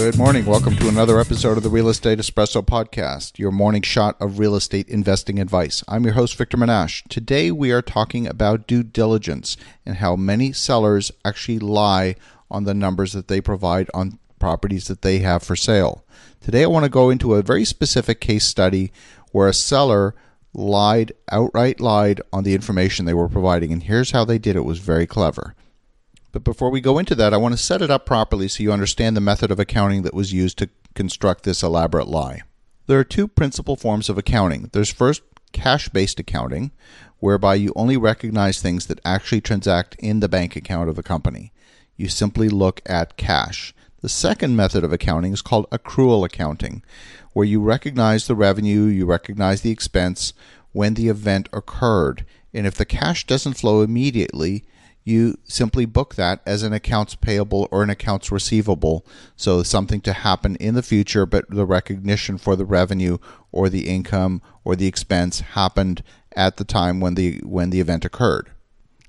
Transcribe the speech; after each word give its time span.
Good 0.00 0.16
morning. 0.16 0.46
Welcome 0.46 0.76
to 0.76 0.88
another 0.88 1.20
episode 1.20 1.58
of 1.58 1.62
the 1.62 1.68
Real 1.68 1.90
Estate 1.90 2.18
Espresso 2.18 2.62
Podcast, 2.62 3.38
your 3.38 3.52
morning 3.52 3.82
shot 3.82 4.16
of 4.18 4.38
real 4.38 4.56
estate 4.56 4.88
investing 4.88 5.38
advice. 5.38 5.84
I'm 5.86 6.04
your 6.04 6.14
host, 6.14 6.36
Victor 6.36 6.56
Menasce. 6.56 7.06
Today 7.10 7.50
we 7.50 7.70
are 7.70 7.82
talking 7.82 8.26
about 8.26 8.66
due 8.66 8.82
diligence 8.82 9.58
and 9.84 9.96
how 9.96 10.16
many 10.16 10.52
sellers 10.52 11.12
actually 11.22 11.58
lie 11.58 12.16
on 12.50 12.64
the 12.64 12.72
numbers 12.72 13.12
that 13.12 13.28
they 13.28 13.42
provide 13.42 13.90
on 13.92 14.18
properties 14.38 14.86
that 14.86 15.02
they 15.02 15.18
have 15.18 15.42
for 15.42 15.54
sale. 15.54 16.02
Today 16.40 16.62
I 16.62 16.68
want 16.68 16.84
to 16.86 16.90
go 16.90 17.10
into 17.10 17.34
a 17.34 17.42
very 17.42 17.66
specific 17.66 18.22
case 18.22 18.46
study 18.46 18.92
where 19.32 19.48
a 19.48 19.54
seller 19.54 20.14
lied, 20.54 21.12
outright 21.30 21.78
lied 21.78 22.22
on 22.32 22.42
the 22.42 22.54
information 22.54 23.04
they 23.04 23.12
were 23.12 23.28
providing. 23.28 23.70
And 23.70 23.82
here's 23.82 24.12
how 24.12 24.24
they 24.24 24.38
did 24.38 24.56
it, 24.56 24.60
it 24.60 24.62
was 24.62 24.78
very 24.78 25.06
clever. 25.06 25.54
But 26.32 26.44
before 26.44 26.70
we 26.70 26.80
go 26.80 26.98
into 26.98 27.14
that, 27.16 27.34
I 27.34 27.38
want 27.38 27.52
to 27.52 27.58
set 27.58 27.82
it 27.82 27.90
up 27.90 28.06
properly 28.06 28.48
so 28.48 28.62
you 28.62 28.72
understand 28.72 29.16
the 29.16 29.20
method 29.20 29.50
of 29.50 29.58
accounting 29.58 30.02
that 30.02 30.14
was 30.14 30.32
used 30.32 30.58
to 30.58 30.70
construct 30.94 31.44
this 31.44 31.62
elaborate 31.62 32.08
lie. 32.08 32.42
There 32.86 32.98
are 32.98 33.04
two 33.04 33.28
principal 33.28 33.76
forms 33.76 34.08
of 34.08 34.18
accounting. 34.18 34.70
There's 34.72 34.92
first 34.92 35.22
cash 35.52 35.88
based 35.88 36.20
accounting, 36.20 36.70
whereby 37.18 37.54
you 37.56 37.72
only 37.76 37.96
recognize 37.96 38.60
things 38.60 38.86
that 38.86 39.00
actually 39.04 39.40
transact 39.40 39.96
in 39.98 40.20
the 40.20 40.28
bank 40.28 40.56
account 40.56 40.88
of 40.88 40.96
the 40.96 41.02
company. 41.02 41.52
You 41.96 42.08
simply 42.08 42.48
look 42.48 42.80
at 42.86 43.16
cash. 43.16 43.74
The 44.00 44.08
second 44.08 44.56
method 44.56 44.84
of 44.84 44.92
accounting 44.92 45.32
is 45.32 45.42
called 45.42 45.68
accrual 45.70 46.24
accounting, 46.24 46.82
where 47.32 47.46
you 47.46 47.60
recognize 47.60 48.26
the 48.26 48.34
revenue, 48.34 48.84
you 48.84 49.04
recognize 49.04 49.60
the 49.60 49.70
expense 49.70 50.32
when 50.72 50.94
the 50.94 51.08
event 51.08 51.48
occurred. 51.52 52.24
And 52.54 52.66
if 52.66 52.74
the 52.74 52.86
cash 52.86 53.26
doesn't 53.26 53.54
flow 53.54 53.82
immediately, 53.82 54.64
you 55.04 55.38
simply 55.44 55.86
book 55.86 56.14
that 56.14 56.40
as 56.44 56.62
an 56.62 56.72
accounts 56.72 57.14
payable 57.14 57.68
or 57.70 57.82
an 57.82 57.90
accounts 57.90 58.30
receivable. 58.30 59.06
So 59.36 59.62
something 59.62 60.00
to 60.02 60.12
happen 60.12 60.56
in 60.56 60.74
the 60.74 60.82
future, 60.82 61.26
but 61.26 61.48
the 61.48 61.66
recognition 61.66 62.38
for 62.38 62.56
the 62.56 62.64
revenue 62.64 63.18
or 63.50 63.68
the 63.68 63.88
income 63.88 64.42
or 64.64 64.76
the 64.76 64.86
expense 64.86 65.40
happened 65.40 66.02
at 66.36 66.58
the 66.58 66.64
time 66.64 67.00
when 67.00 67.14
the 67.14 67.40
when 67.44 67.70
the 67.70 67.80
event 67.80 68.04
occurred. 68.04 68.50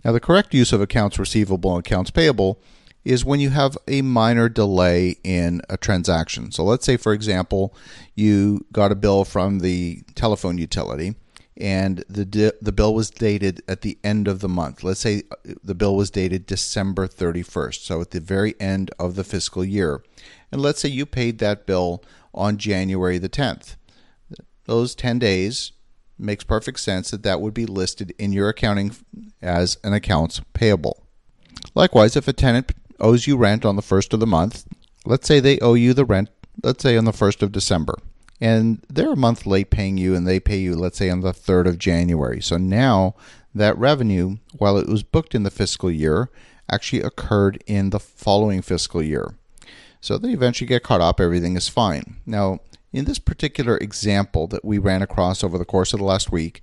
Now 0.03 0.11
the 0.11 0.19
correct 0.19 0.53
use 0.53 0.73
of 0.73 0.81
accounts 0.81 1.19
receivable 1.19 1.75
and 1.75 1.85
accounts 1.85 2.09
payable 2.09 2.59
is 3.03 3.25
when 3.25 3.39
you 3.39 3.49
have 3.49 3.77
a 3.87 4.01
minor 4.01 4.47
delay 4.47 5.17
in 5.23 5.61
a 5.69 5.77
transaction. 5.77 6.51
So 6.51 6.63
let's 6.63 6.85
say 6.85 6.97
for 6.97 7.13
example, 7.13 7.75
you 8.15 8.65
got 8.71 8.91
a 8.91 8.95
bill 8.95 9.25
from 9.25 9.59
the 9.59 10.03
telephone 10.15 10.57
utility 10.57 11.15
and 11.57 12.03
the 12.09 12.55
the 12.61 12.71
bill 12.71 12.93
was 12.93 13.09
dated 13.09 13.61
at 13.67 13.81
the 13.81 13.97
end 14.03 14.27
of 14.27 14.39
the 14.39 14.49
month. 14.49 14.83
Let's 14.83 14.99
say 14.99 15.23
uh, 15.31 15.53
the 15.63 15.75
bill 15.75 15.95
was 15.95 16.09
dated 16.09 16.45
December 16.45 17.07
31st, 17.07 17.81
so 17.81 18.01
at 18.01 18.11
the 18.11 18.19
very 18.19 18.55
end 18.59 18.91
of 18.99 19.15
the 19.15 19.23
fiscal 19.23 19.63
year. 19.63 20.03
And 20.51 20.61
let's 20.61 20.79
say 20.79 20.89
you 20.89 21.05
paid 21.05 21.39
that 21.39 21.65
bill 21.65 22.03
on 22.33 22.57
January 22.57 23.17
the 23.17 23.29
10th. 23.29 23.75
Those 24.65 24.95
10 24.95 25.19
days 25.19 25.71
makes 26.17 26.43
perfect 26.43 26.79
sense 26.79 27.11
that 27.11 27.23
that 27.23 27.41
would 27.41 27.53
be 27.53 27.65
listed 27.65 28.13
in 28.17 28.31
your 28.31 28.49
accounting 28.49 28.95
as 29.41 29.77
an 29.83 29.93
accounts 29.93 30.39
payable. 30.53 31.05
Likewise, 31.73 32.15
if 32.15 32.27
a 32.27 32.33
tenant 32.33 32.71
owes 32.99 33.27
you 33.27 33.35
rent 33.35 33.65
on 33.65 33.75
the 33.75 33.81
1st 33.81 34.13
of 34.13 34.19
the 34.19 34.27
month, 34.27 34.65
let's 35.05 35.27
say 35.27 35.39
they 35.39 35.59
owe 35.59 35.73
you 35.73 35.93
the 35.93 36.05
rent 36.05 36.29
let's 36.63 36.83
say 36.83 36.97
on 36.97 37.05
the 37.05 37.11
1st 37.11 37.41
of 37.41 37.51
December 37.51 37.95
and 38.41 38.83
they're 38.89 39.13
a 39.13 39.15
month 39.15 39.45
late 39.45 39.69
paying 39.69 39.97
you 39.97 40.15
and 40.15 40.27
they 40.27 40.39
pay 40.39 40.57
you 40.57 40.75
let's 40.75 40.97
say 40.97 41.09
on 41.09 41.21
the 41.21 41.31
3rd 41.31 41.67
of 41.67 41.77
January. 41.77 42.41
So 42.41 42.57
now 42.57 43.15
that 43.53 43.77
revenue 43.77 44.37
while 44.57 44.77
it 44.77 44.89
was 44.89 45.03
booked 45.03 45.35
in 45.35 45.43
the 45.43 45.51
fiscal 45.51 45.91
year 45.91 46.29
actually 46.69 47.01
occurred 47.01 47.63
in 47.67 47.91
the 47.91 47.99
following 47.99 48.61
fiscal 48.61 49.03
year. 49.03 49.35
So 49.99 50.17
they 50.17 50.31
eventually 50.31 50.67
get 50.67 50.83
caught 50.83 51.01
up, 51.01 51.19
everything 51.19 51.55
is 51.55 51.69
fine. 51.69 52.15
Now, 52.25 52.59
in 52.91 53.05
this 53.05 53.19
particular 53.19 53.77
example 53.77 54.47
that 54.47 54.65
we 54.65 54.77
ran 54.77 55.01
across 55.01 55.43
over 55.43 55.57
the 55.57 55.65
course 55.65 55.93
of 55.93 55.99
the 55.99 56.05
last 56.05 56.31
week, 56.31 56.61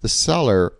the 0.00 0.08
seller 0.08 0.72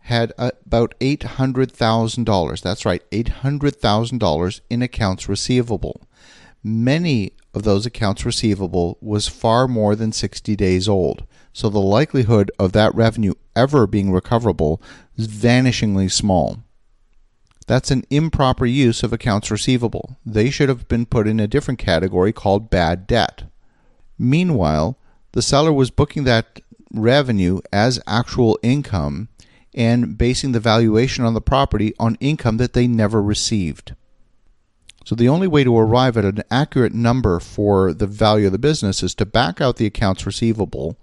had 0.00 0.32
about 0.38 0.94
$800,000. 1.00 2.60
That's 2.60 2.84
right, 2.84 3.10
$800,000 3.10 4.60
in 4.68 4.82
accounts 4.82 5.28
receivable. 5.28 6.00
Many 6.66 7.32
of 7.52 7.62
those 7.62 7.84
accounts 7.84 8.24
receivable 8.24 8.96
was 9.02 9.28
far 9.28 9.68
more 9.68 9.94
than 9.94 10.12
60 10.12 10.56
days 10.56 10.88
old, 10.88 11.26
so 11.52 11.68
the 11.68 11.78
likelihood 11.78 12.50
of 12.58 12.72
that 12.72 12.94
revenue 12.94 13.34
ever 13.54 13.86
being 13.86 14.10
recoverable 14.10 14.80
is 15.14 15.28
vanishingly 15.28 16.10
small. 16.10 16.64
That's 17.66 17.90
an 17.90 18.04
improper 18.08 18.64
use 18.64 19.02
of 19.02 19.12
accounts 19.12 19.50
receivable. 19.50 20.16
They 20.24 20.48
should 20.48 20.70
have 20.70 20.88
been 20.88 21.04
put 21.04 21.28
in 21.28 21.38
a 21.38 21.46
different 21.46 21.78
category 21.78 22.32
called 22.32 22.70
bad 22.70 23.06
debt. 23.06 23.44
Meanwhile, 24.18 24.98
the 25.32 25.42
seller 25.42 25.72
was 25.72 25.90
booking 25.90 26.24
that 26.24 26.60
revenue 26.92 27.60
as 27.72 28.00
actual 28.06 28.58
income 28.62 29.28
and 29.74 30.16
basing 30.16 30.52
the 30.52 30.60
valuation 30.60 31.26
on 31.26 31.34
the 31.34 31.40
property 31.42 31.92
on 31.98 32.16
income 32.20 32.56
that 32.56 32.72
they 32.72 32.86
never 32.86 33.22
received. 33.22 33.94
So 35.04 35.14
the 35.14 35.28
only 35.28 35.46
way 35.46 35.64
to 35.64 35.76
arrive 35.76 36.16
at 36.16 36.24
an 36.24 36.42
accurate 36.50 36.94
number 36.94 37.38
for 37.38 37.92
the 37.92 38.06
value 38.06 38.46
of 38.46 38.52
the 38.52 38.58
business 38.58 39.02
is 39.02 39.14
to 39.16 39.26
back 39.26 39.60
out 39.60 39.76
the 39.76 39.86
accounts 39.86 40.24
receivable 40.24 40.96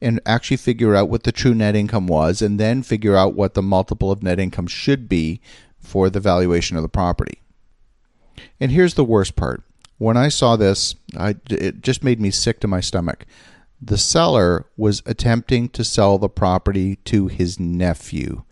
and 0.00 0.20
actually 0.24 0.56
figure 0.56 0.94
out 0.94 1.08
what 1.08 1.24
the 1.24 1.32
true 1.32 1.54
net 1.54 1.76
income 1.76 2.06
was 2.06 2.40
and 2.40 2.58
then 2.58 2.82
figure 2.82 3.16
out 3.16 3.34
what 3.34 3.54
the 3.54 3.62
multiple 3.62 4.10
of 4.10 4.22
net 4.22 4.40
income 4.40 4.66
should 4.66 5.08
be 5.08 5.40
for 5.78 6.08
the 6.08 6.20
valuation 6.20 6.76
of 6.76 6.82
the 6.82 6.88
property. 6.88 7.40
And 8.58 8.70
here's 8.70 8.94
the 8.94 9.04
worst 9.04 9.36
part. 9.36 9.62
When 9.98 10.16
I 10.16 10.28
saw 10.28 10.56
this, 10.56 10.94
I, 11.16 11.36
it 11.50 11.82
just 11.82 12.02
made 12.02 12.20
me 12.20 12.30
sick 12.30 12.60
to 12.60 12.68
my 12.68 12.80
stomach. 12.80 13.26
The 13.80 13.98
seller 13.98 14.66
was 14.76 15.02
attempting 15.04 15.68
to 15.70 15.84
sell 15.84 16.18
the 16.18 16.28
property 16.28 16.96
to 17.04 17.28
his 17.28 17.60
nephew. 17.60 18.42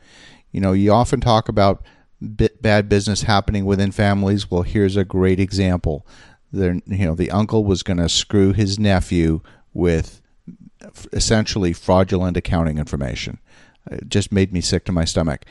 You 0.52 0.60
know, 0.60 0.72
you 0.72 0.92
often 0.92 1.20
talk 1.20 1.48
about 1.48 1.82
bad 2.22 2.88
business 2.88 3.22
happening 3.22 3.64
within 3.64 3.92
families. 3.92 4.50
Well, 4.50 4.62
here's 4.62 4.96
a 4.96 5.04
great 5.04 5.40
example. 5.40 6.06
There, 6.52 6.74
you 6.86 7.06
know, 7.06 7.14
the 7.14 7.30
uncle 7.30 7.64
was 7.64 7.82
going 7.82 7.96
to 7.96 8.08
screw 8.08 8.52
his 8.52 8.78
nephew 8.78 9.40
with 9.72 10.20
essentially 11.12 11.72
fraudulent 11.72 12.36
accounting 12.36 12.78
information. 12.78 13.38
It 13.90 14.08
just 14.08 14.32
made 14.32 14.52
me 14.52 14.60
sick 14.60 14.84
to 14.84 14.92
my 14.92 15.04
stomach. 15.04 15.44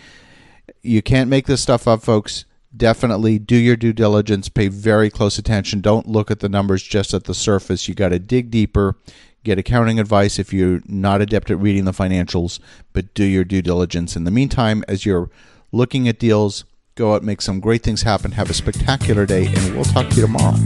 You 0.81 1.01
can't 1.01 1.29
make 1.29 1.47
this 1.47 1.61
stuff 1.61 1.87
up, 1.87 2.01
folks. 2.01 2.45
Definitely 2.75 3.39
do 3.39 3.57
your 3.57 3.75
due 3.75 3.93
diligence. 3.93 4.47
Pay 4.47 4.69
very 4.69 5.09
close 5.09 5.37
attention. 5.37 5.81
Don't 5.81 6.07
look 6.07 6.31
at 6.31 6.39
the 6.39 6.47
numbers 6.47 6.83
just 6.83 7.13
at 7.13 7.25
the 7.25 7.33
surface. 7.33 7.87
You 7.87 7.95
got 7.95 8.09
to 8.09 8.19
dig 8.19 8.49
deeper. 8.49 8.95
Get 9.43 9.57
accounting 9.57 9.99
advice 9.99 10.37
if 10.37 10.53
you're 10.53 10.81
not 10.85 11.19
adept 11.19 11.49
at 11.49 11.59
reading 11.59 11.85
the 11.85 11.91
financials, 11.91 12.59
but 12.93 13.13
do 13.15 13.23
your 13.23 13.43
due 13.43 13.63
diligence. 13.63 14.15
In 14.15 14.23
the 14.23 14.31
meantime, 14.31 14.83
as 14.87 15.05
you're 15.05 15.31
looking 15.71 16.07
at 16.07 16.19
deals. 16.19 16.65
Go 16.95 17.15
out, 17.15 17.23
make 17.23 17.41
some 17.41 17.59
great 17.59 17.83
things 17.83 18.01
happen. 18.01 18.33
Have 18.33 18.49
a 18.49 18.53
spectacular 18.53 19.25
day, 19.25 19.47
and 19.47 19.75
we'll 19.75 19.85
talk 19.85 20.09
to 20.09 20.15
you 20.15 20.21
tomorrow. 20.23 20.57